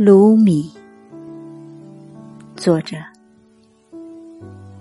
[0.00, 0.70] 卢米，
[2.54, 2.96] 作者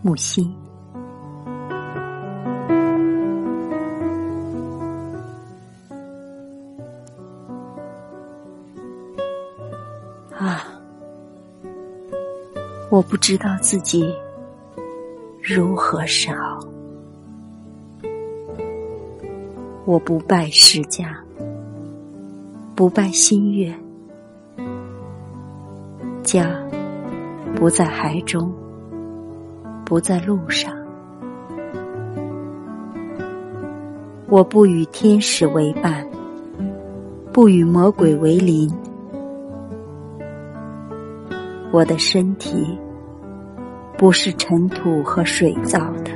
[0.04, 0.54] 木心。
[10.38, 10.64] 啊，
[12.92, 14.14] 我不知道自己
[15.42, 16.60] 如何是好。
[19.84, 21.18] 我不拜世家，
[22.76, 23.74] 不拜新月。
[26.28, 26.62] 家
[27.56, 28.54] 不在海中，
[29.86, 30.76] 不在路上。
[34.28, 36.06] 我不与天使为伴，
[37.32, 38.70] 不与魔鬼为邻。
[41.72, 42.78] 我的身体
[43.98, 46.12] 不是尘土和水造的。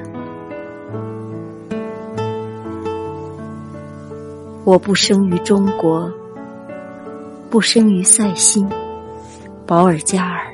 [4.66, 6.12] 我不生于中国，
[7.50, 8.68] 不生于塞西。
[9.72, 10.54] 保尔加尔，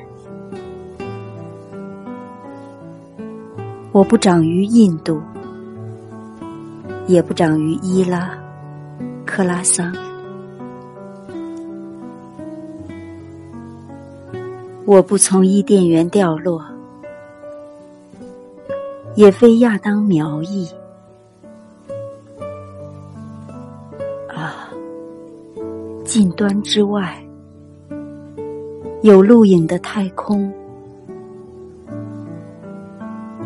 [3.90, 5.20] 我不长于印度，
[7.08, 8.38] 也不长于伊拉
[9.26, 9.92] 克拉桑。
[14.84, 16.64] 我不从伊甸园掉落，
[19.16, 20.70] 也非亚当苗裔。
[24.28, 24.70] 啊，
[26.04, 27.20] 近端之外。
[29.08, 30.52] 有录影的太空，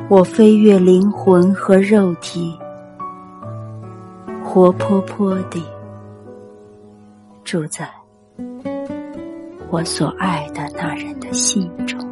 [0.08, 2.58] 我飞越灵魂和肉体，
[4.42, 5.62] 活泼泼地
[7.44, 7.88] 住在
[9.70, 12.11] 我所爱的那人的心中。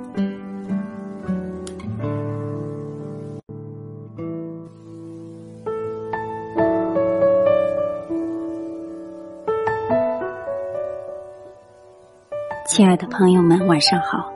[12.70, 14.32] 亲爱的朋友们，晚上好。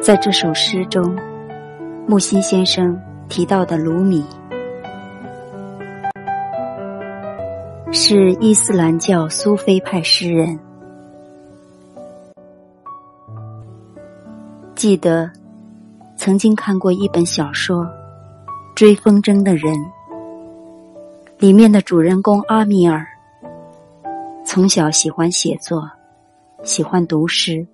[0.00, 1.16] 在这首诗中，
[2.06, 2.96] 木心先生
[3.28, 4.24] 提到的卢米，
[7.90, 10.56] 是伊斯兰教苏菲派诗人。
[14.76, 15.28] 记得
[16.16, 17.84] 曾经看过一本小说
[18.76, 19.74] 《追风筝的人》，
[21.40, 23.04] 里面的主人公阿米尔。
[24.56, 25.86] 从小喜欢写作，
[26.64, 27.66] 喜欢读诗。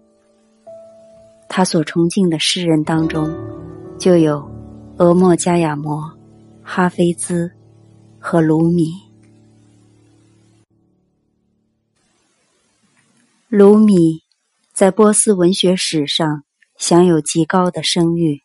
[1.48, 3.32] 他所崇敬的诗人当中，
[4.00, 4.50] 就有
[4.97, 6.12] 俄莫加亚摩、
[6.60, 7.53] 哈菲兹
[8.19, 8.94] 和鲁米。
[13.48, 14.21] 鲁米
[14.72, 16.42] 在波斯文学史上
[16.76, 18.42] 享有极高的声誉。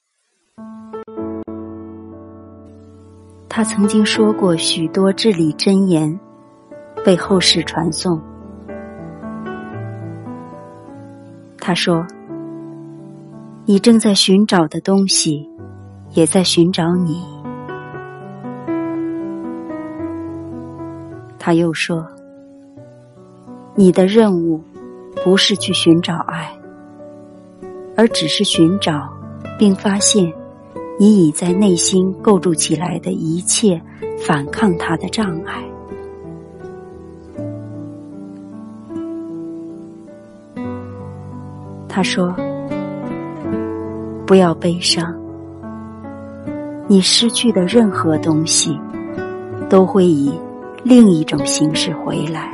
[3.50, 6.20] 他曾经说过许多至理真言。
[7.08, 8.22] 被后世传颂。
[11.58, 12.06] 他说
[13.64, 15.50] ：“你正在寻找的东西，
[16.12, 17.24] 也在寻找你。”
[21.40, 22.06] 他又说
[23.74, 24.62] ：“你的任务
[25.24, 26.52] 不是去寻找爱，
[27.96, 29.08] 而只是寻找
[29.58, 30.30] 并发现
[31.00, 33.82] 你已在内心构筑起来的一切
[34.28, 35.64] 反抗它的障碍。”
[41.98, 42.32] 他说
[44.28, 45.16] ：“不要悲伤，
[46.86, 48.80] 你失去的任何东西，
[49.68, 50.32] 都会以
[50.84, 52.54] 另一种形式回来。”